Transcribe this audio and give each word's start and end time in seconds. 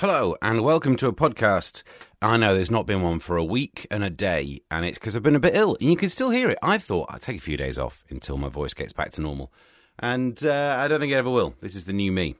Hello, 0.00 0.36
and 0.40 0.62
welcome 0.62 0.94
to 0.98 1.08
a 1.08 1.12
podcast. 1.12 1.82
I 2.22 2.36
know 2.36 2.54
there's 2.54 2.70
not 2.70 2.86
been 2.86 3.02
one 3.02 3.18
for 3.18 3.36
a 3.36 3.42
week 3.42 3.84
and 3.90 4.04
a 4.04 4.10
day, 4.10 4.60
and 4.70 4.86
it's 4.86 4.96
because 4.96 5.16
I've 5.16 5.24
been 5.24 5.34
a 5.34 5.40
bit 5.40 5.56
ill, 5.56 5.76
and 5.80 5.90
you 5.90 5.96
can 5.96 6.08
still 6.08 6.30
hear 6.30 6.48
it. 6.48 6.58
I 6.62 6.78
thought 6.78 7.08
I'd 7.10 7.20
take 7.20 7.38
a 7.38 7.40
few 7.40 7.56
days 7.56 7.80
off 7.80 8.04
until 8.08 8.36
my 8.36 8.48
voice 8.48 8.74
gets 8.74 8.92
back 8.92 9.10
to 9.14 9.20
normal, 9.20 9.52
and 9.98 10.40
uh, 10.46 10.76
I 10.78 10.86
don't 10.86 11.00
think 11.00 11.10
it 11.10 11.16
ever 11.16 11.28
will. 11.28 11.56
This 11.58 11.74
is 11.74 11.86
the 11.86 11.92
new 11.92 12.12
me. 12.12 12.36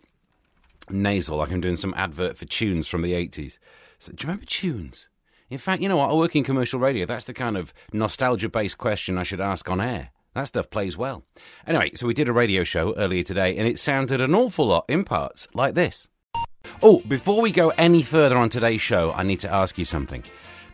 Nasal, 0.88 1.38
like 1.38 1.50
I'm 1.50 1.60
doing 1.60 1.76
some 1.76 1.94
advert 1.96 2.36
for 2.36 2.44
tunes 2.44 2.86
from 2.86 3.02
the 3.02 3.10
80s. 3.10 3.58
So, 3.98 4.12
do 4.12 4.22
you 4.22 4.28
remember 4.28 4.46
tunes? 4.46 5.08
In 5.50 5.58
fact, 5.58 5.82
you 5.82 5.88
know 5.88 5.96
what? 5.96 6.10
I 6.10 6.14
work 6.14 6.36
in 6.36 6.44
commercial 6.44 6.78
radio. 6.78 7.06
That's 7.06 7.24
the 7.24 7.34
kind 7.34 7.56
of 7.56 7.74
nostalgia 7.92 8.48
based 8.48 8.78
question 8.78 9.18
I 9.18 9.24
should 9.24 9.40
ask 9.40 9.68
on 9.68 9.80
air. 9.80 10.10
That 10.34 10.44
stuff 10.44 10.70
plays 10.70 10.96
well. 10.96 11.24
Anyway, 11.66 11.90
so 11.96 12.06
we 12.06 12.14
did 12.14 12.28
a 12.28 12.32
radio 12.32 12.62
show 12.62 12.94
earlier 12.94 13.24
today, 13.24 13.56
and 13.56 13.66
it 13.66 13.80
sounded 13.80 14.20
an 14.20 14.32
awful 14.32 14.68
lot 14.68 14.84
in 14.88 15.02
parts 15.02 15.48
like 15.54 15.74
this. 15.74 16.06
Oh, 16.82 17.00
before 17.08 17.40
we 17.40 17.50
go 17.50 17.70
any 17.70 18.02
further 18.02 18.36
on 18.36 18.48
today's 18.48 18.80
show, 18.80 19.12
I 19.12 19.22
need 19.22 19.40
to 19.40 19.52
ask 19.52 19.78
you 19.78 19.84
something. 19.84 20.22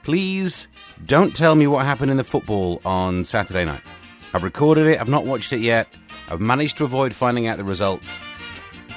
Please 0.03 0.69
don't 1.07 1.35
tell 1.35 1.55
me 1.55 1.67
what 1.67 1.85
happened 1.87 2.11
in 2.11 2.17
the 2.17 2.25
football 2.25 2.81
on 2.85 3.25
Saturday 3.25 3.65
night. 3.65 3.81
I've 4.35 4.43
recorded 4.43 4.87
it, 4.87 5.01
I've 5.01 5.09
not 5.09 5.25
watched 5.25 5.53
it 5.53 5.61
yet. 5.61 5.89
I've 6.29 6.41
managed 6.41 6.77
to 6.79 6.85
avoid 6.85 7.15
finding 7.15 7.47
out 7.47 7.57
the 7.57 7.65
results. 7.65 8.21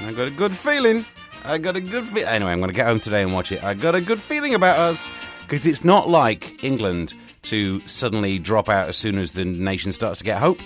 I 0.01 0.11
got 0.11 0.27
a 0.27 0.31
good 0.31 0.55
feeling. 0.55 1.05
I 1.43 1.57
got 1.57 1.75
a 1.75 1.81
good 1.81 2.05
feeling. 2.05 2.27
Anyway, 2.27 2.51
I'm 2.51 2.59
going 2.59 2.69
to 2.69 2.75
get 2.75 2.87
home 2.87 2.99
today 2.99 3.23
and 3.23 3.33
watch 3.33 3.51
it. 3.51 3.63
I 3.63 3.73
got 3.73 3.95
a 3.95 4.01
good 4.01 4.21
feeling 4.21 4.53
about 4.53 4.77
us 4.77 5.07
because 5.41 5.65
it's 5.65 5.83
not 5.83 6.09
like 6.09 6.63
England 6.63 7.13
to 7.43 7.85
suddenly 7.87 8.37
drop 8.39 8.67
out 8.67 8.89
as 8.89 8.97
soon 8.97 9.17
as 9.17 9.31
the 9.31 9.45
nation 9.45 9.91
starts 9.91 10.19
to 10.19 10.25
get 10.25 10.39
hope. 10.39 10.59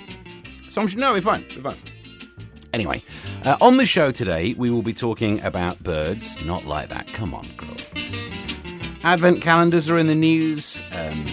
So 0.70 0.82
I'm 0.82 0.88
sure, 0.88 1.00
no, 1.00 1.14
we're 1.14 1.22
fine. 1.22 1.46
We're 1.56 1.62
fine. 1.62 1.78
Anyway, 2.74 3.04
uh, 3.44 3.58
on 3.62 3.78
the 3.78 3.86
show 3.86 4.12
today, 4.12 4.54
we 4.58 4.70
will 4.70 4.82
be 4.82 4.94
talking 4.94 5.42
about 5.42 5.82
birds. 5.84 6.44
Not 6.46 6.66
like 6.66 6.90
that. 6.90 7.08
Come 7.08 7.34
on, 7.34 7.48
girl. 7.58 7.76
Advent 9.04 9.42
calendars 9.42 9.90
are 9.90 9.98
in 9.98 10.08
the 10.08 10.16
news. 10.16 10.82
Um, 10.92 11.26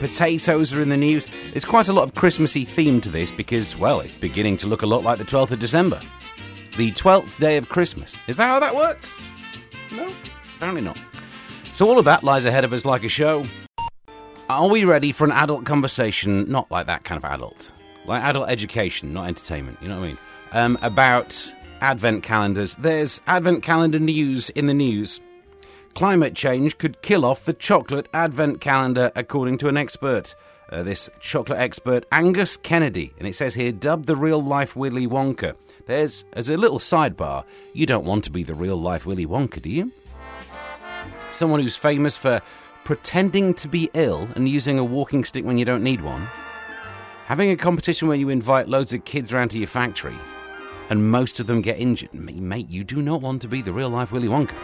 potatoes 0.00 0.74
are 0.74 0.80
in 0.80 0.88
the 0.90 0.96
news. 0.96 1.28
It's 1.54 1.64
quite 1.64 1.88
a 1.88 1.92
lot 1.92 2.02
of 2.02 2.14
Christmassy 2.14 2.64
theme 2.64 3.00
to 3.02 3.10
this 3.10 3.32
because, 3.32 3.76
well, 3.76 4.00
it's 4.00 4.14
beginning 4.16 4.56
to 4.58 4.66
look 4.66 4.82
a 4.82 4.86
lot 4.86 5.02
like 5.02 5.18
the 5.18 5.24
12th 5.24 5.52
of 5.52 5.60
December. 5.60 6.00
The 6.76 6.90
12th 6.92 7.38
day 7.38 7.56
of 7.56 7.68
Christmas. 7.68 8.20
Is 8.26 8.36
that 8.36 8.46
how 8.46 8.60
that 8.60 8.74
works? 8.74 9.22
No, 9.92 10.12
apparently 10.56 10.82
not. 10.82 10.98
So 11.72 11.88
all 11.88 11.98
of 11.98 12.04
that 12.04 12.22
lies 12.22 12.44
ahead 12.44 12.64
of 12.64 12.72
us 12.72 12.84
like 12.84 13.04
a 13.04 13.08
show. 13.08 13.46
Are 14.50 14.68
we 14.68 14.84
ready 14.84 15.10
for 15.10 15.24
an 15.24 15.32
adult 15.32 15.64
conversation? 15.64 16.50
Not 16.50 16.70
like 16.70 16.86
that 16.86 17.04
kind 17.04 17.16
of 17.16 17.24
adult. 17.24 17.72
Like 18.04 18.22
adult 18.22 18.50
education, 18.50 19.12
not 19.12 19.28
entertainment. 19.28 19.78
You 19.80 19.88
know 19.88 19.98
what 19.98 20.04
I 20.04 20.08
mean? 20.08 20.18
Um, 20.54 20.78
about 20.80 21.54
advent 21.82 22.22
calendars. 22.22 22.76
There's 22.76 23.20
advent 23.26 23.62
calendar 23.62 23.98
news 23.98 24.48
in 24.50 24.66
the 24.66 24.74
news. 24.74 25.20
Climate 25.94 26.34
change 26.34 26.78
could 26.78 27.02
kill 27.02 27.24
off 27.24 27.44
the 27.44 27.52
chocolate 27.52 28.08
advent 28.14 28.60
calendar, 28.60 29.12
according 29.14 29.58
to 29.58 29.68
an 29.68 29.76
expert. 29.76 30.34
Uh, 30.70 30.82
this 30.82 31.10
chocolate 31.20 31.58
expert, 31.58 32.06
Angus 32.10 32.56
Kennedy, 32.56 33.12
and 33.18 33.28
it 33.28 33.36
says 33.36 33.54
here, 33.54 33.70
dubbed 33.70 34.06
the 34.06 34.16
real 34.16 34.42
life 34.42 34.74
Willy 34.74 35.06
Wonka. 35.06 35.54
There's, 35.86 36.24
as 36.32 36.48
a 36.48 36.56
little 36.56 36.78
sidebar, 36.78 37.44
you 37.74 37.84
don't 37.84 38.06
want 38.06 38.24
to 38.24 38.30
be 38.30 38.42
the 38.42 38.54
real 38.54 38.76
life 38.76 39.04
Willy 39.04 39.26
Wonka, 39.26 39.60
do 39.60 39.68
you? 39.68 39.92
Someone 41.30 41.60
who's 41.60 41.76
famous 41.76 42.16
for 42.16 42.40
pretending 42.84 43.54
to 43.54 43.68
be 43.68 43.90
ill 43.92 44.28
and 44.34 44.48
using 44.48 44.78
a 44.78 44.84
walking 44.84 45.24
stick 45.24 45.44
when 45.44 45.58
you 45.58 45.64
don't 45.64 45.82
need 45.82 46.00
one. 46.00 46.28
Having 47.26 47.50
a 47.50 47.56
competition 47.56 48.08
where 48.08 48.16
you 48.16 48.30
invite 48.30 48.68
loads 48.68 48.92
of 48.92 49.04
kids 49.04 49.32
around 49.32 49.50
to 49.50 49.58
your 49.58 49.68
factory 49.68 50.16
and 50.90 51.10
most 51.10 51.40
of 51.40 51.46
them 51.46 51.62
get 51.62 51.78
injured. 51.78 52.12
Mate, 52.12 52.68
you 52.68 52.84
do 52.84 53.02
not 53.02 53.20
want 53.20 53.42
to 53.42 53.48
be 53.48 53.62
the 53.62 53.72
real 53.72 53.88
life 53.88 54.12
Willy 54.12 54.28
Wonka. 54.28 54.56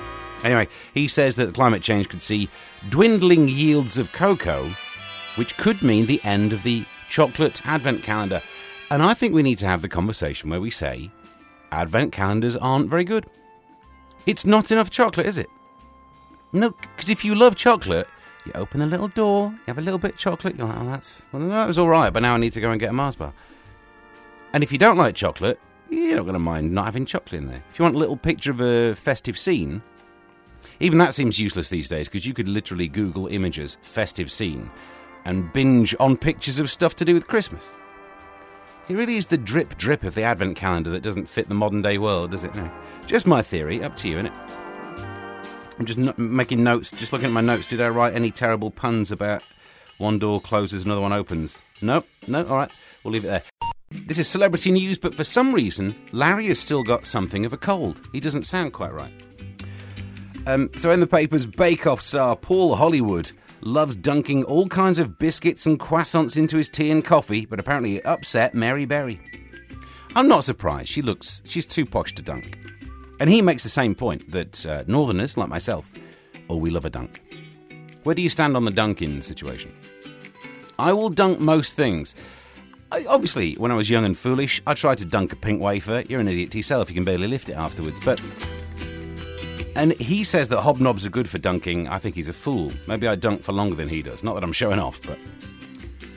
Anyway, 0.43 0.69
he 0.95 1.07
says 1.07 1.37
that 1.37 1.55
climate 1.55 1.83
change 1.83 2.09
could 2.09 2.23
see 2.23 2.49
dwindling 2.89 3.49
yields 3.49 3.99
of 3.99 4.13
cocoa, 4.13 4.71
which 5.37 5.57
could 5.57 5.83
mean 5.83 6.07
the 6.07 6.21
end 6.25 6.53
of 6.53 6.63
the 6.63 6.85
chocolate 7.09 7.65
advent 7.67 8.03
calendar. 8.03 8.43
And 8.91 9.03
I 9.03 9.15
think 9.15 9.35
we 9.35 9.43
need 9.43 9.59
to 9.59 9.67
have 9.67 9.83
the 9.83 9.89
conversation 9.89 10.51
where 10.51 10.61
we 10.61 10.71
say 10.71 11.11
advent 11.73 12.13
calendars 12.13 12.57
aren't 12.57 12.91
very 12.91 13.05
good. 13.05 13.27
It's 14.27 14.47
not 14.47 14.71
enough 14.71 14.91
chocolate, 14.91 15.27
is 15.27 15.39
it? 15.39 15.49
No, 16.53 16.71
because 16.71 17.09
if 17.09 17.25
you 17.25 17.35
love 17.35 17.55
chocolate, 17.55 18.09
you 18.45 18.53
open 18.55 18.81
the 18.81 18.87
little 18.87 19.09
door, 19.09 19.51
you 19.51 19.61
have 19.67 19.79
a 19.79 19.83
little 19.83 19.99
bit 19.99 20.13
of 20.13 20.19
chocolate, 20.19 20.57
you're 20.57 20.67
like, 20.67 20.79
oh, 20.81 20.87
that's, 20.87 21.25
well, 21.33 21.47
that 21.49 21.67
was 21.67 21.79
all 21.79 21.89
right, 21.89 22.13
but 22.13 22.21
now 22.21 22.35
I 22.35 22.39
need 22.39 22.53
to 22.55 22.61
go 22.61 22.71
and 22.71 22.81
get 22.81 22.91
a 22.91 22.93
Mars 22.93 23.17
bar. 23.17 23.33
And 24.53 24.63
if 24.63 24.73
you 24.73 24.79
don't 24.79 24.97
like 24.97 25.15
chocolate, 25.15 25.61
you're 25.91 26.17
not 26.17 26.23
going 26.23 26.35
to 26.35 26.39
mind 26.39 26.73
not 26.73 26.87
having 26.87 27.07
chocolate 27.07 27.43
in 27.43 27.49
there. 27.49 27.63
If 27.71 27.79
you 27.79 27.83
want 27.85 27.95
a 27.95 27.99
little 27.99 28.17
picture 28.17 28.51
of 28.51 28.61
a 28.61 28.95
festive 28.95 29.39
scene, 29.39 29.83
even 30.79 30.99
that 30.99 31.15
seems 31.15 31.39
useless 31.39 31.69
these 31.69 31.89
days 31.89 32.09
because 32.09 32.27
you 32.27 32.35
could 32.35 32.49
literally 32.49 32.89
Google 32.89 33.27
images 33.27 33.77
festive 33.83 34.31
scene 34.31 34.71
and 35.25 35.53
binge 35.53 35.95
on 36.01 36.17
pictures 36.17 36.59
of 36.59 36.71
stuff 36.71 36.97
to 36.97 37.05
do 37.05 37.15
with 37.15 37.27
Christmas. 37.27 37.73
It 38.89 38.97
really 38.97 39.17
is 39.17 39.27
the 39.27 39.39
drip 39.39 39.77
drip 39.77 40.03
of 40.03 40.15
the 40.15 40.23
advent 40.23 40.57
calendar 40.57 40.91
that 40.91 41.03
doesn't 41.03 41.29
fit 41.29 41.49
the 41.49 41.55
modern 41.55 41.83
day 41.83 41.99
world, 41.99 42.33
does 42.33 42.45
it? 42.45 42.55
No. 42.55 42.71
Just 43.07 43.27
my 43.27 43.43
theory, 43.43 43.83
up 43.83 43.95
to 43.97 44.09
you, 44.09 44.17
innit? 44.17 44.33
I'm 45.79 45.87
just 45.87 45.99
not 45.99 46.19
making 46.19 46.65
notes, 46.65 46.91
just 46.91 47.13
looking 47.13 47.27
at 47.27 47.33
my 47.33 47.41
notes. 47.41 47.67
Did 47.67 47.81
I 47.81 47.89
write 47.89 48.15
any 48.15 48.31
terrible 48.31 48.71
puns 48.71 49.11
about 49.11 49.43
one 49.99 50.19
door 50.19 50.41
closes, 50.41 50.85
another 50.85 51.01
one 51.01 51.13
opens? 51.13 51.63
Nope, 51.81 52.07
no, 52.27 52.45
alright, 52.45 52.71
we'll 53.05 53.13
leave 53.13 53.25
it 53.25 53.29
there. 53.29 53.43
This 53.93 54.19
is 54.21 54.29
celebrity 54.29 54.71
news, 54.71 54.99
but 54.99 55.17
for 55.17 55.25
some 55.25 55.53
reason, 55.53 55.97
Larry 56.13 56.47
has 56.47 56.61
still 56.61 56.85
got 56.85 57.07
something 57.07 57.45
of 57.45 57.53
a 57.53 57.57
cold. 57.57 58.01
He 58.13 58.21
doesn't 58.21 58.45
sound 58.45 58.73
quite 58.73 58.93
right. 58.93 59.13
Um, 60.47 60.71
so, 60.77 60.93
in 60.93 61.01
the 61.01 61.09
papers, 61.09 61.45
Bake 61.45 61.89
Off 61.89 62.01
star 62.01 62.37
Paul 62.37 62.77
Hollywood 62.77 63.33
loves 63.63 63.97
dunking 63.97 64.45
all 64.45 64.69
kinds 64.69 65.01
of 65.01 65.19
biscuits 65.19 65.67
and 65.67 65.81
croissants 65.81 66.37
into 66.37 66.57
his 66.57 66.69
tea 66.69 66.93
and 66.93 67.05
coffee, 67.05 67.47
but 67.47 67.59
apparently 67.59 67.97
it 67.97 68.07
upset 68.07 68.55
Mary 68.55 68.85
Berry. 68.85 69.21
I'm 70.15 70.29
not 70.29 70.45
surprised. 70.45 70.89
She 70.89 71.03
looks, 71.03 71.43
she's 71.45 71.67
too 71.67 71.85
posh 71.85 72.13
to 72.15 72.23
dunk. 72.23 72.59
And 73.19 73.29
he 73.29 73.43
makes 73.43 73.65
the 73.65 73.69
same 73.71 73.97
point 73.97 74.31
that 74.31 74.65
uh, 74.67 74.85
Northerners, 74.87 75.37
like 75.37 75.49
myself, 75.49 75.93
oh, 76.49 76.57
we 76.57 76.71
love 76.71 76.85
a 76.85 76.91
dunk. 76.91 77.21
Where 78.05 78.15
do 78.15 78.23
you 78.23 78.31
stand 78.31 78.57
on 78.57 78.65
the 78.65 78.71
dunking 78.71 79.21
situation? 79.21 79.75
I 80.79 80.93
will 80.93 81.11
dunk 81.11 81.41
most 81.41 81.75
things. 81.75 82.15
I, 82.93 83.05
obviously, 83.07 83.55
when 83.55 83.71
I 83.71 83.75
was 83.75 83.89
young 83.89 84.05
and 84.05 84.19
foolish, 84.19 84.61
I 84.67 84.75
tried 84.75 84.99
to 84.99 85.05
dunk 85.05 85.33
a 85.33 85.37
pink 85.37 85.61
wafer. 85.61 86.03
You're 86.09 86.21
an 86.21 86.29
idiot 86.29 86.51
to 86.53 86.59
yourself. 86.59 86.91
You 86.91 86.95
can 86.95 87.05
barely 87.05 87.29
lift 87.29 87.49
it 87.49 87.55
afterwards. 87.55 88.01
But. 88.05 88.21
And 89.77 89.99
he 90.01 90.25
says 90.25 90.49
that 90.49 90.59
hobnobs 90.59 91.07
are 91.07 91.11
good 91.11 91.29
for 91.29 91.39
dunking. 91.39 91.87
I 91.89 91.99
think 92.01 92.17
he's 92.17 92.27
a 92.29 92.33
fool. 92.33 92.73
Maybe 92.89 93.07
I 93.07 93.15
dunk 93.15 93.45
for 93.45 93.53
longer 93.53 93.77
than 93.77 93.89
he 93.89 94.03
does. 94.03 94.25
Not 94.25 94.35
that 94.35 94.43
I'm 94.43 94.53
showing 94.53 94.81
off, 94.81 95.01
but. 95.03 95.19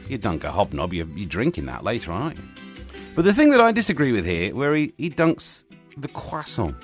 You 0.10 0.18
dunk 0.18 0.44
a 0.44 0.52
hobnob, 0.52 0.94
you're, 0.94 1.08
you're 1.08 1.30
drinking 1.30 1.66
that 1.68 1.84
later, 1.84 2.12
aren't 2.12 2.38
you? 2.38 2.44
But 3.16 3.26
the 3.26 3.34
thing 3.34 3.52
that 3.52 3.62
I 3.62 3.72
disagree 3.72 4.12
with 4.12 4.26
here, 4.26 4.54
where 4.54 4.76
he, 4.76 4.94
he 4.98 5.10
dunks 5.10 5.64
the 5.98 6.08
croissant. 6.08 6.76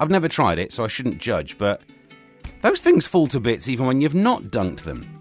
I've 0.00 0.10
never 0.10 0.28
tried 0.28 0.58
it, 0.58 0.72
so 0.72 0.84
I 0.84 0.88
shouldn't 0.88 1.18
judge, 1.18 1.56
but 1.56 1.82
those 2.62 2.80
things 2.80 3.06
fall 3.06 3.26
to 3.28 3.38
bits 3.38 3.68
even 3.68 3.86
when 3.86 4.00
you've 4.00 4.14
not 4.14 4.44
dunked 4.44 4.80
them. 4.80 5.13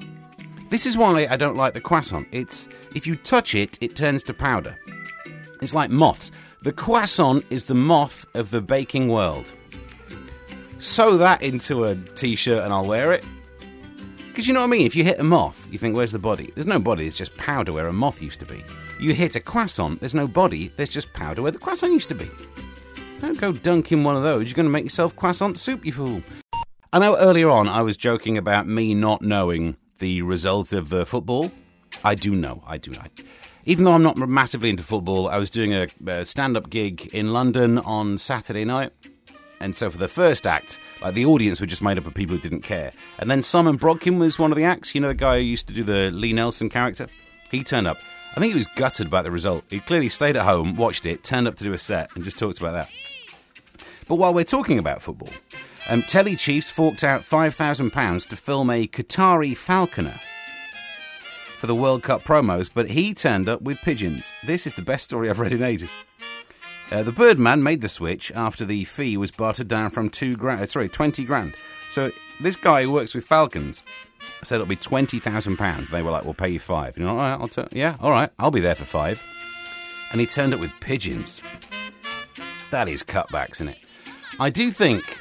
This 0.74 0.88
is 0.88 0.98
why 0.98 1.28
I 1.30 1.36
don't 1.36 1.56
like 1.56 1.76
the 1.76 1.80
croissant. 1.80 2.28
It's 2.32 2.68
if 2.96 3.06
you 3.06 3.16
touch 3.16 3.54
it, 3.54 3.78
it 3.80 3.96
turns 3.96 4.24
to 4.24 4.34
powder. 4.34 4.76
It's 5.62 5.76
like 5.76 5.92
moths. 5.92 6.32
The 6.64 6.74
croissant 6.74 7.46
is 7.52 7.66
the 7.66 7.76
moth 7.76 8.26
of 8.34 8.50
the 8.50 8.60
baking 8.60 9.08
world. 9.08 9.54
Sew 10.80 11.16
that 11.18 11.44
into 11.44 11.84
a 11.84 11.96
t-shirt 12.16 12.64
and 12.64 12.74
I'll 12.74 12.88
wear 12.88 13.12
it. 13.12 13.24
Because 14.30 14.48
you 14.48 14.56
know 14.56 14.62
what 14.62 14.70
I 14.70 14.70
mean? 14.72 14.88
If 14.88 14.96
you 14.96 15.04
hit 15.04 15.20
a 15.20 15.24
moth, 15.24 15.68
you 15.70 15.78
think, 15.78 15.96
where's 15.96 16.12
the 16.12 16.18
body? 16.18 16.52
There's 16.56 16.66
no 16.66 16.80
body, 16.80 17.06
it's 17.06 17.18
just 17.18 17.38
powder 17.38 17.72
where 17.72 17.86
a 17.86 17.94
moth 17.94 18.20
used 18.20 18.40
to 18.40 18.48
be. 18.48 18.66
You 19.00 19.14
hit 19.14 19.36
a 19.36 19.40
croissant, 19.40 20.00
there's 20.00 20.16
no 20.16 20.28
body, 20.28 20.74
there's 20.76 20.90
just 20.90 21.14
powder 21.14 21.44
where 21.44 21.52
the 21.52 21.60
croissant 21.60 21.94
used 21.94 22.10
to 22.10 22.16
be. 22.16 22.32
Don't 23.22 23.40
go 23.40 23.52
dunking 23.52 24.04
one 24.04 24.16
of 24.16 24.24
those, 24.24 24.48
you're 24.48 24.56
going 24.56 24.66
to 24.66 24.72
make 24.72 24.86
yourself 24.86 25.16
croissant 25.16 25.60
soup, 25.60 25.86
you 25.86 25.92
fool. 25.92 26.24
I 26.92 26.98
know 26.98 27.16
earlier 27.16 27.52
on 27.52 27.70
I 27.70 27.84
was 27.84 27.96
joking 27.96 28.40
about 28.40 28.68
me 28.68 28.96
not 28.96 29.22
knowing 29.22 29.78
the 30.04 30.22
result 30.22 30.74
of 30.74 30.90
the 30.90 31.06
football? 31.06 31.50
I 32.04 32.14
do 32.14 32.36
know. 32.36 32.62
I 32.68 32.78
do. 32.78 32.94
I, 32.94 33.08
even 33.64 33.86
though 33.86 33.94
I'm 33.94 34.04
not 34.04 34.18
massively 34.18 34.70
into 34.70 34.84
football, 34.84 35.30
I 35.30 35.38
was 35.38 35.50
doing 35.50 35.74
a, 35.74 35.88
a 36.08 36.26
stand 36.26 36.58
up 36.58 36.70
gig 36.70 37.08
in 37.14 37.32
London 37.32 37.78
on 37.78 38.18
Saturday 38.18 38.66
night. 38.66 38.92
And 39.62 39.78
so 39.78 39.90
for 39.90 39.98
the 39.98 40.10
first 40.10 40.46
act, 40.46 40.78
like 41.02 41.14
the 41.14 41.26
audience 41.26 41.62
were 41.62 41.68
just 41.68 41.82
made 41.82 41.98
up 41.98 42.06
of 42.06 42.14
people 42.14 42.36
who 42.36 42.42
didn't 42.42 42.64
care. 42.64 42.92
And 43.18 43.32
then 43.32 43.44
Simon 43.44 43.80
Brodkin 43.80 44.18
was 44.18 44.38
one 44.38 44.52
of 44.52 44.58
the 44.58 44.66
acts. 44.66 44.94
You 44.94 45.00
know 45.00 45.08
the 45.08 45.14
guy 45.14 45.38
who 45.38 45.46
used 45.46 45.68
to 45.70 45.74
do 45.74 45.86
the 45.86 46.12
Lee 46.12 46.34
Nelson 46.34 46.70
character? 46.70 47.08
He 47.50 47.64
turned 47.64 47.88
up. 47.88 47.98
I 48.36 48.42
think 48.42 48.52
he 48.52 48.58
was 48.58 48.68
gutted 48.68 49.08
about 49.08 49.24
the 49.24 49.32
result. 49.32 49.64
He 49.70 49.80
clearly 49.80 50.10
stayed 50.10 50.36
at 50.36 50.44
home, 50.44 50.76
watched 50.76 51.06
it, 51.06 51.24
turned 51.24 51.48
up 51.48 51.56
to 51.56 51.64
do 51.64 51.72
a 51.72 51.78
set, 51.78 52.14
and 52.14 52.26
just 52.26 52.38
talked 52.38 52.60
about 52.60 52.74
that. 52.74 52.90
But 54.10 54.16
while 54.16 54.34
we're 54.34 54.44
talking 54.44 54.80
about 54.80 55.02
football, 55.02 55.30
um, 55.90 56.02
Telly 56.04 56.36
Chiefs 56.36 56.70
forked 56.70 57.04
out 57.04 57.22
£5,000 57.22 58.28
to 58.28 58.36
film 58.36 58.70
a 58.70 58.88
Qatari 58.88 59.56
falconer 59.56 60.20
for 61.58 61.68
the 61.68 61.76
World 61.76 62.04
Cup 62.04 62.24
promos, 62.24 62.70
but 62.74 62.90
he 62.90 63.14
turned 63.14 63.48
up 63.48 63.62
with 63.62 63.78
pigeons. 63.80 64.32
This 64.46 64.68
is 64.68 64.74
the 64.74 64.82
best 64.82 65.06
story 65.06 65.30
I've 65.30 65.40
read 65.40 65.54
in 65.54 65.64
ages. 65.64 65.92
Uh, 66.92 67.04
the 67.04 67.12
Birdman 67.12 67.64
made 67.64 67.82
the 67.82 67.90
switch 67.90 68.32
after 68.34 68.66
the 68.66 68.84
fee 68.84 69.18
was 69.18 69.32
bartered 69.32 69.68
down 69.68 69.90
from 69.90 70.10
two 70.10 70.36
grand, 70.36 70.62
uh, 70.62 70.66
sorry, 70.66 70.90
20 70.90 71.24
grand. 71.24 71.56
So 71.90 72.12
this 72.42 72.56
guy 72.56 72.84
who 72.84 72.92
works 72.92 73.14
with 73.16 73.26
Falcons 73.26 73.84
said 74.44 74.56
it'll 74.56 74.68
be 74.68 74.76
£20,000. 74.76 75.90
They 75.90 76.02
were 76.02 76.12
like, 76.12 76.26
we'll 76.26 76.34
pay 76.34 76.50
you 76.50 76.60
five. 76.60 76.98
You 76.98 77.06
know, 77.06 77.12
all 77.12 77.16
right, 77.18 77.40
I'll 77.40 77.68
yeah, 77.72 77.98
all 78.00 78.12
right, 78.12 78.30
I'll 78.38 78.52
be 78.52 78.60
there 78.60 78.76
for 78.76 78.86
five. 78.86 79.24
And 80.12 80.20
he 80.20 80.28
turned 80.28 80.54
up 80.54 80.60
with 80.60 80.72
pigeons. 80.80 81.42
That 82.72 82.88
is 82.88 83.04
cutbacks, 83.04 83.54
isn't 83.54 83.70
it? 83.70 83.78
I 84.40 84.50
do 84.50 84.70
think 84.70 85.20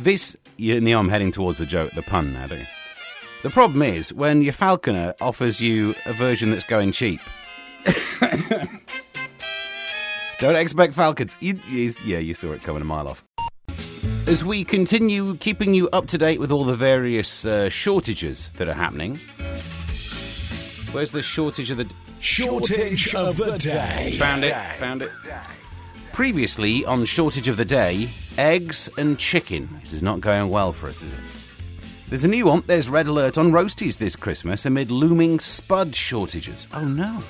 this, 0.00 0.36
you 0.56 0.80
know, 0.80 0.98
I'm 0.98 1.08
heading 1.08 1.30
towards 1.30 1.58
the 1.58 1.66
joke, 1.66 1.92
the 1.92 2.02
pun 2.02 2.32
now, 2.32 2.46
don't 2.46 2.60
you? 2.60 2.66
The 3.42 3.50
problem 3.50 3.82
is 3.82 4.12
when 4.12 4.42
your 4.42 4.52
falconer 4.52 5.14
offers 5.20 5.60
you 5.60 5.94
a 6.04 6.12
version 6.12 6.50
that's 6.50 6.64
going 6.64 6.92
cheap. 6.92 7.20
Don't 10.38 10.56
expect 10.56 10.94
falcons. 10.94 11.36
You, 11.40 11.58
you, 11.68 11.92
yeah, 12.04 12.18
you 12.18 12.34
saw 12.34 12.52
it 12.52 12.62
coming 12.62 12.82
a 12.82 12.84
mile 12.84 13.08
off. 13.08 13.24
As 14.26 14.44
we 14.44 14.64
continue 14.64 15.36
keeping 15.36 15.72
you 15.72 15.88
up 15.90 16.06
to 16.08 16.18
date 16.18 16.40
with 16.40 16.50
all 16.50 16.64
the 16.64 16.74
various 16.74 17.46
uh, 17.46 17.68
shortages 17.68 18.50
that 18.56 18.68
are 18.68 18.74
happening. 18.74 19.18
Where's 20.92 21.12
the 21.12 21.22
shortage 21.22 21.70
of 21.70 21.76
the 21.76 21.88
shortage 22.18 23.14
of 23.14 23.36
the 23.36 23.56
day? 23.58 24.16
Found 24.18 24.44
it. 24.44 24.54
Found 24.78 25.02
it. 25.02 25.10
Previously 26.12 26.84
on 26.84 27.04
shortage 27.04 27.48
of 27.48 27.56
the 27.56 27.64
day, 27.64 28.10
eggs 28.38 28.88
and 28.98 29.18
chicken. 29.18 29.68
This 29.82 29.92
is 29.92 30.02
not 30.02 30.20
going 30.20 30.48
well 30.48 30.72
for 30.72 30.88
us, 30.88 31.02
is 31.02 31.12
it? 31.12 31.18
There's 32.08 32.24
a 32.24 32.28
new 32.28 32.46
one. 32.46 32.62
There's 32.66 32.88
red 32.88 33.08
alert 33.08 33.36
on 33.36 33.50
roasties 33.50 33.98
this 33.98 34.14
Christmas 34.14 34.64
amid 34.64 34.90
looming 34.90 35.40
spud 35.40 35.94
shortages. 35.94 36.68
Oh 36.72 36.84
no. 36.84 37.22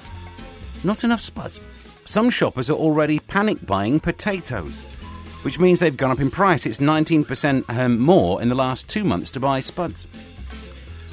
Not 0.85 1.03
enough 1.03 1.23
spuds. 1.23 1.61
Some 2.05 2.29
shoppers 2.31 2.69
are 2.71 2.75
already 2.75 3.19
panic 3.19 3.65
buying 3.65 4.01
potatoes, 4.01 4.83
which 5.43 5.59
means 5.59 5.81
they've 5.81 5.97
gone 5.97 6.11
up 6.11 6.21
in 6.21 6.31
price. 6.31 6.67
It's 6.67 6.79
19% 6.79 7.65
um, 7.71 7.99
more 7.99 8.43
in 8.43 8.49
the 8.49 8.55
last 8.55 8.87
two 8.87 9.03
months 9.03 9.31
to 9.33 9.41
buy 9.41 9.61
spuds. 9.61 10.07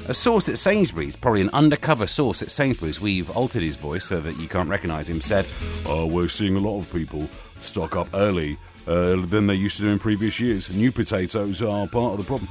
A 0.06 0.14
source 0.14 0.50
at 0.50 0.58
Sainsbury's, 0.58 1.16
probably 1.16 1.40
an 1.40 1.50
undercover 1.54 2.06
source 2.06 2.42
at 2.42 2.50
Sainsbury's, 2.50 3.00
we've 3.00 3.30
altered 3.30 3.62
his 3.62 3.76
voice 3.76 4.04
so 4.04 4.20
that 4.20 4.38
you 4.38 4.46
can't 4.46 4.68
recognise 4.68 5.08
him, 5.08 5.22
said, 5.22 5.46
Oh, 5.86 6.04
we're 6.04 6.28
seeing 6.28 6.56
a 6.56 6.60
lot 6.60 6.78
of 6.78 6.92
people 6.92 7.26
stock 7.58 7.96
up 7.96 8.08
early 8.12 8.58
uh, 8.86 9.16
than 9.16 9.46
they 9.46 9.54
used 9.54 9.76
to 9.76 9.82
do 9.82 9.88
in 9.88 9.98
previous 9.98 10.40
years. 10.40 10.70
New 10.70 10.92
potatoes 10.92 11.62
are 11.62 11.86
part 11.86 12.12
of 12.12 12.18
the 12.18 12.24
problem. 12.24 12.48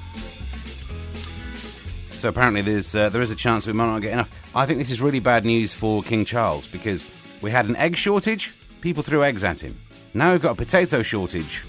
So 2.12 2.30
apparently, 2.30 2.62
there's 2.62 2.96
uh, 2.96 3.10
there 3.10 3.22
is 3.22 3.32
a 3.32 3.36
chance 3.36 3.68
we 3.68 3.74
might 3.74 3.88
not 3.88 4.02
get 4.02 4.14
enough. 4.14 4.32
I 4.56 4.66
think 4.66 4.80
this 4.80 4.92
is 4.92 5.02
really 5.02 5.20
bad 5.20 5.46
news 5.46 5.74
for 5.74 6.02
King 6.04 6.24
Charles 6.26 6.68
because 6.68 7.06
we 7.42 7.52
had 7.52 7.66
an 7.66 7.76
egg 7.76 7.98
shortage. 7.98 8.56
People 8.82 9.04
threw 9.04 9.24
eggs 9.24 9.44
at 9.44 9.60
him. 9.60 9.78
Now 10.14 10.32
we've 10.32 10.42
got 10.42 10.52
a 10.52 10.56
potato 10.56 11.04
shortage. 11.04 11.66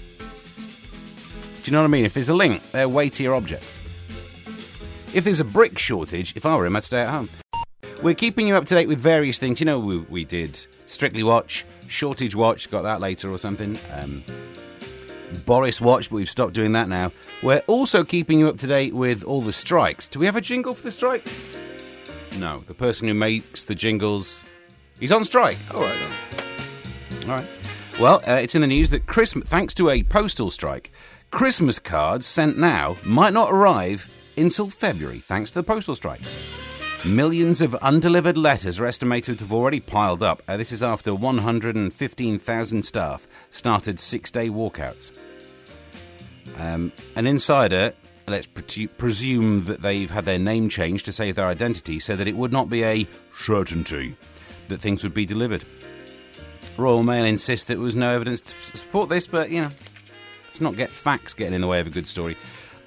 Do 1.63 1.71
you 1.71 1.71
know 1.71 1.81
what 1.81 1.87
I 1.87 1.89
mean? 1.89 2.05
If 2.05 2.13
there's 2.13 2.29
a 2.29 2.33
link, 2.33 2.61
they're 2.71 2.87
weightier 2.87 3.33
objects. 3.33 3.79
If 5.13 5.23
there's 5.23 5.39
a 5.39 5.45
brick 5.45 5.79
shortage, 5.79 6.33
if 6.35 6.45
I 6.45 6.55
were 6.55 6.65
him, 6.65 6.75
I'd 6.75 6.83
stay 6.83 7.01
at 7.01 7.09
home. 7.09 7.29
We're 8.01 8.13
keeping 8.15 8.47
you 8.47 8.55
up 8.55 8.65
to 8.65 8.75
date 8.75 8.87
with 8.87 8.99
various 8.99 9.39
things. 9.39 9.59
You 9.59 9.65
know, 9.65 9.79
we, 9.79 9.97
we 9.99 10.25
did 10.25 10.65
Strictly 10.85 11.23
Watch, 11.23 11.65
Shortage 11.87 12.35
Watch, 12.35 12.69
got 12.69 12.83
that 12.83 13.01
later 13.01 13.31
or 13.31 13.37
something. 13.37 13.79
Um, 13.93 14.23
Boris 15.45 15.81
Watch, 15.81 16.09
but 16.09 16.17
we've 16.17 16.29
stopped 16.29 16.53
doing 16.53 16.73
that 16.73 16.87
now. 16.87 17.11
We're 17.41 17.63
also 17.67 18.03
keeping 18.03 18.39
you 18.39 18.47
up 18.47 18.57
to 18.57 18.67
date 18.67 18.93
with 18.93 19.23
all 19.23 19.41
the 19.41 19.53
strikes. 19.53 20.07
Do 20.07 20.19
we 20.19 20.25
have 20.25 20.35
a 20.35 20.41
jingle 20.41 20.73
for 20.73 20.83
the 20.83 20.91
strikes? 20.91 21.45
No. 22.37 22.59
The 22.67 22.73
person 22.73 23.07
who 23.07 23.13
makes 23.13 23.63
the 23.63 23.75
jingles, 23.75 24.45
he's 24.99 25.11
on 25.11 25.23
strike. 25.23 25.57
All 25.73 25.81
right. 25.81 26.01
All 27.23 27.29
right. 27.29 27.47
Well, 27.99 28.21
uh, 28.27 28.33
it's 28.33 28.55
in 28.55 28.61
the 28.61 28.67
news 28.67 28.89
that 28.89 29.07
Christmas, 29.07 29.47
thanks 29.47 29.73
to 29.75 29.89
a 29.89 30.03
postal 30.03 30.51
strike, 30.51 30.91
Christmas 31.31 31.79
cards 31.79 32.27
sent 32.27 32.57
now 32.57 32.97
might 33.03 33.33
not 33.33 33.51
arrive 33.51 34.09
until 34.37 34.69
February, 34.69 35.19
thanks 35.19 35.51
to 35.51 35.59
the 35.59 35.63
postal 35.63 35.95
strikes. 35.95 36.35
Millions 37.07 37.61
of 37.61 37.75
undelivered 37.75 38.35
letters 38.35 38.79
are 38.79 38.85
estimated 38.87 39.37
to 39.37 39.43
have 39.43 39.53
already 39.53 39.79
piled 39.79 40.23
up. 40.23 40.41
Uh, 40.47 40.57
this 40.57 40.71
is 40.71 40.81
after 40.81 41.13
115,000 41.13 42.83
staff 42.83 43.27
started 43.51 43.99
six 43.99 44.31
day 44.31 44.49
walkouts. 44.49 45.11
Um, 46.57 46.91
an 47.15 47.27
insider, 47.27 47.93
let's 48.27 48.47
pre- 48.47 48.87
presume 48.87 49.65
that 49.65 49.83
they've 49.83 50.09
had 50.09 50.25
their 50.25 50.39
name 50.39 50.67
changed 50.67 51.05
to 51.05 51.11
save 51.11 51.35
their 51.35 51.45
identity, 51.45 51.99
so 51.99 52.15
that 52.15 52.27
it 52.27 52.35
would 52.35 52.51
not 52.51 52.71
be 52.71 52.83
a 52.83 53.07
certainty 53.31 54.17
that 54.67 54.81
things 54.81 55.03
would 55.03 55.13
be 55.13 55.27
delivered. 55.27 55.63
Royal 56.75 57.03
Mail 57.03 57.25
insists 57.25 57.67
that 57.67 57.75
there 57.75 57.83
was 57.83 57.95
no 57.95 58.15
evidence 58.15 58.41
to 58.41 58.77
support 58.77 59.09
this, 59.09 59.27
but 59.27 59.51
you 59.51 59.61
know, 59.61 59.69
let's 60.47 60.59
not 60.59 60.75
get 60.75 60.89
facts 60.89 61.35
getting 61.35 61.53
in 61.53 61.61
the 61.61 61.67
way 61.67 61.79
of 61.79 61.85
a 61.85 61.91
good 61.91 62.07
story. 62.07 62.35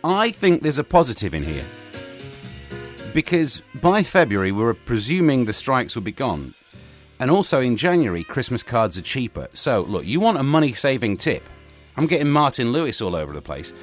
I 0.03 0.33
think 0.33 0.63
there's 0.63 0.79
a 0.79 0.85
positive 0.85 1.35
in 1.35 1.45
here. 1.45 1.65
Because 3.19 3.65
by 3.75 4.05
February, 4.05 4.53
we 4.53 4.63
were 4.63 4.75
presuming 4.75 5.45
the 5.45 5.53
strikes 5.53 5.97
would 5.97 6.05
be 6.05 6.13
gone. 6.13 6.55
And 7.19 7.33
also 7.33 7.61
in 7.61 7.77
January, 7.77 8.23
Christmas 8.23 8.63
cards 8.63 8.97
are 8.97 9.03
cheaper. 9.03 9.49
So, 9.55 9.81
look, 9.81 10.05
you 10.05 10.21
want 10.21 10.39
a 10.39 10.45
money 10.45 10.73
saving 10.73 11.17
tip? 11.17 11.43
I'm 11.97 12.07
getting 12.07 12.31
Martin 12.31 12.71
Lewis 12.71 13.01
all 13.01 13.17
over 13.17 13.33
the 13.33 13.43
place. 13.43 13.75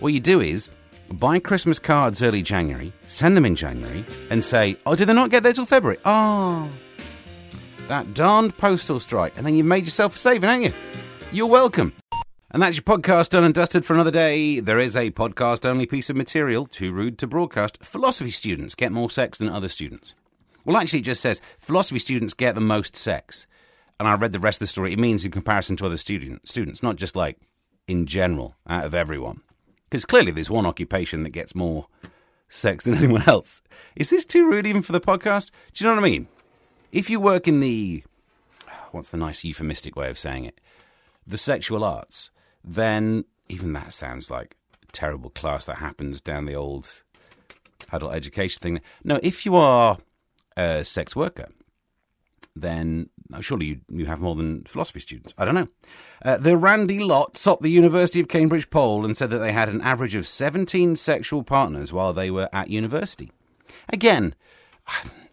What 0.00 0.12
you 0.12 0.20
do 0.20 0.42
is 0.42 0.70
buy 1.10 1.38
Christmas 1.38 1.78
cards 1.78 2.22
early 2.22 2.42
January, 2.42 2.92
send 3.06 3.34
them 3.34 3.46
in 3.46 3.56
January, 3.56 4.04
and 4.28 4.44
say, 4.44 4.76
oh, 4.84 4.94
did 4.94 5.08
they 5.08 5.14
not 5.14 5.30
get 5.30 5.42
there 5.42 5.54
till 5.54 5.64
February? 5.64 5.96
Oh, 6.04 6.68
that 7.88 8.12
darned 8.12 8.58
postal 8.58 9.00
strike. 9.00 9.32
And 9.38 9.46
then 9.46 9.54
you've 9.54 9.64
made 9.64 9.86
yourself 9.86 10.16
a 10.16 10.18
saving, 10.18 10.50
haven't 10.50 10.64
you? 10.64 10.74
You're 11.32 11.46
welcome. 11.46 11.94
And 12.52 12.60
that's 12.60 12.76
your 12.76 12.82
podcast 12.82 13.30
done 13.30 13.44
and 13.44 13.54
dusted 13.54 13.82
for 13.82 13.94
another 13.94 14.10
day. 14.10 14.60
There 14.60 14.78
is 14.78 14.94
a 14.94 15.10
podcast 15.10 15.64
only 15.64 15.86
piece 15.86 16.10
of 16.10 16.16
material, 16.16 16.66
too 16.66 16.92
rude 16.92 17.16
to 17.20 17.26
broadcast. 17.26 17.82
Philosophy 17.82 18.30
students 18.30 18.74
get 18.74 18.92
more 18.92 19.08
sex 19.08 19.38
than 19.38 19.48
other 19.48 19.70
students. 19.70 20.12
Well, 20.62 20.76
actually, 20.76 20.98
it 20.98 21.06
just 21.06 21.22
says 21.22 21.40
philosophy 21.58 21.98
students 21.98 22.34
get 22.34 22.54
the 22.54 22.60
most 22.60 22.94
sex. 22.94 23.46
And 23.98 24.06
I 24.06 24.16
read 24.16 24.32
the 24.32 24.38
rest 24.38 24.56
of 24.56 24.66
the 24.66 24.70
story. 24.70 24.92
It 24.92 24.98
means 24.98 25.24
in 25.24 25.30
comparison 25.30 25.76
to 25.76 25.86
other 25.86 25.96
student, 25.96 26.46
students, 26.46 26.82
not 26.82 26.96
just 26.96 27.16
like 27.16 27.38
in 27.88 28.04
general, 28.04 28.54
out 28.68 28.84
of 28.84 28.94
everyone. 28.94 29.40
Because 29.88 30.04
clearly 30.04 30.30
there's 30.30 30.50
one 30.50 30.66
occupation 30.66 31.22
that 31.22 31.30
gets 31.30 31.54
more 31.54 31.86
sex 32.50 32.84
than 32.84 32.94
anyone 32.98 33.26
else. 33.26 33.62
Is 33.96 34.10
this 34.10 34.26
too 34.26 34.46
rude 34.46 34.66
even 34.66 34.82
for 34.82 34.92
the 34.92 35.00
podcast? 35.00 35.50
Do 35.72 35.82
you 35.82 35.88
know 35.88 35.96
what 35.96 36.04
I 36.04 36.10
mean? 36.10 36.28
If 36.92 37.08
you 37.08 37.18
work 37.18 37.48
in 37.48 37.60
the. 37.60 38.04
What's 38.90 39.08
the 39.08 39.16
nice 39.16 39.42
euphemistic 39.42 39.96
way 39.96 40.10
of 40.10 40.18
saying 40.18 40.44
it? 40.44 40.58
The 41.26 41.38
sexual 41.38 41.82
arts 41.82 42.28
then 42.64 43.24
even 43.48 43.72
that 43.72 43.92
sounds 43.92 44.30
like 44.30 44.56
a 44.82 44.92
terrible 44.92 45.30
class 45.30 45.64
that 45.64 45.76
happens 45.76 46.20
down 46.20 46.46
the 46.46 46.54
old 46.54 47.02
adult 47.92 48.14
education 48.14 48.60
thing. 48.60 48.80
No, 49.04 49.18
if 49.22 49.44
you 49.44 49.56
are 49.56 49.98
a 50.56 50.84
sex 50.84 51.16
worker, 51.16 51.48
then 52.54 53.08
surely 53.40 53.66
you, 53.66 53.80
you 53.88 54.06
have 54.06 54.20
more 54.20 54.34
than 54.34 54.64
philosophy 54.64 55.00
students. 55.00 55.32
I 55.38 55.44
don't 55.44 55.54
know. 55.54 55.68
Uh, 56.24 56.36
the 56.36 56.56
Randy 56.56 56.98
Lot 56.98 57.36
sopped 57.36 57.62
the 57.62 57.70
University 57.70 58.20
of 58.20 58.28
Cambridge 58.28 58.70
poll 58.70 59.04
and 59.04 59.16
said 59.16 59.30
that 59.30 59.38
they 59.38 59.52
had 59.52 59.68
an 59.68 59.80
average 59.80 60.14
of 60.14 60.26
17 60.26 60.96
sexual 60.96 61.42
partners 61.42 61.92
while 61.92 62.12
they 62.12 62.30
were 62.30 62.48
at 62.52 62.68
university. 62.68 63.30
Again, 63.88 64.34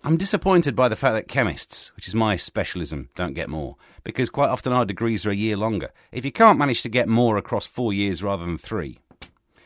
I'm 0.04 0.16
disappointed 0.16 0.76
by 0.76 0.88
the 0.88 0.96
fact 0.96 1.16
that 1.16 1.28
chemists, 1.28 1.94
which 1.96 2.08
is 2.08 2.16
my 2.16 2.38
specialism, 2.38 3.10
don't 3.16 3.34
get 3.34 3.50
more, 3.50 3.76
because 4.04 4.30
quite 4.30 4.50
often 4.50 4.72
our 4.72 4.86
degrees 4.86 5.26
are 5.26 5.32
a 5.32 5.36
year 5.36 5.58
longer. 5.58 5.92
If 6.12 6.24
you 6.24 6.32
can't 6.32 6.58
manage 6.58 6.82
to 6.84 6.90
get 6.90 7.10
more 7.10 7.38
across 7.38 7.68
four 7.68 7.92
years 7.92 8.24
rather 8.24 8.46
than 8.46 8.58
three. 8.58 9.00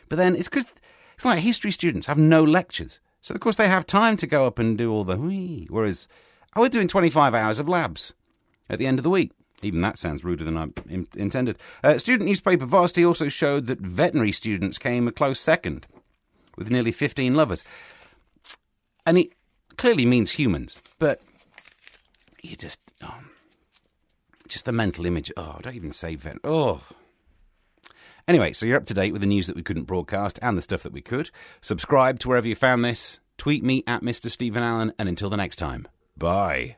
But 0.09 0.15
then 0.15 0.35
it's 0.35 0.49
because 0.49 0.73
it's 1.13 1.25
like 1.25 1.39
history 1.39 1.69
students 1.71 2.07
have 2.07 2.17
no 2.17 2.43
lectures. 2.43 2.99
So, 3.21 3.35
of 3.35 3.41
course, 3.41 3.55
they 3.55 3.67
have 3.67 3.85
time 3.85 4.17
to 4.17 4.27
go 4.27 4.47
up 4.47 4.57
and 4.57 4.77
do 4.77 4.91
all 4.91 5.03
the. 5.03 5.15
Whereas 5.69 6.07
I 6.53 6.59
was 6.59 6.71
doing 6.71 6.87
25 6.87 7.33
hours 7.35 7.59
of 7.59 7.69
labs 7.69 8.13
at 8.69 8.79
the 8.79 8.87
end 8.87 8.99
of 8.99 9.03
the 9.03 9.09
week. 9.09 9.31
Even 9.61 9.81
that 9.81 9.97
sounds 9.97 10.25
ruder 10.25 10.43
than 10.43 10.57
I 10.57 10.67
in- 10.89 11.07
intended. 11.15 11.57
Uh, 11.83 11.97
student 11.97 12.27
newspaper 12.27 12.65
Varsity 12.65 13.05
also 13.05 13.29
showed 13.29 13.67
that 13.67 13.79
veterinary 13.79 14.31
students 14.31 14.77
came 14.77 15.07
a 15.07 15.11
close 15.11 15.39
second, 15.39 15.87
with 16.57 16.69
nearly 16.69 16.91
15 16.91 17.33
lovers. 17.33 17.63
And 19.05 19.19
it, 19.19 19.29
clearly 19.83 20.05
means 20.05 20.31
humans, 20.31 20.81
but 20.97 21.19
you 22.41 22.55
just, 22.55 22.79
oh, 23.03 23.19
just 24.47 24.63
the 24.63 24.71
mental 24.71 25.05
image. 25.05 25.29
Oh, 25.35 25.57
don't 25.61 25.75
even 25.75 25.91
say 25.91 26.15
vet. 26.15 26.37
Oh. 26.41 26.79
Anyway, 28.25 28.53
so 28.53 28.65
you're 28.65 28.77
up 28.77 28.85
to 28.85 28.93
date 28.93 29.11
with 29.11 29.19
the 29.19 29.27
news 29.27 29.47
that 29.47 29.57
we 29.57 29.61
couldn't 29.61 29.83
broadcast 29.83 30.39
and 30.41 30.57
the 30.57 30.61
stuff 30.61 30.83
that 30.83 30.93
we 30.93 31.01
could. 31.01 31.31
Subscribe 31.59 32.17
to 32.19 32.29
wherever 32.29 32.47
you 32.47 32.55
found 32.55 32.85
this. 32.85 33.19
Tweet 33.37 33.61
me 33.61 33.83
at 33.85 34.03
Mr. 34.03 34.31
Stephen 34.31 34.63
Allen, 34.63 34.93
and 34.97 35.09
until 35.09 35.29
the 35.29 35.35
next 35.35 35.57
time, 35.57 35.85
bye. 36.15 36.77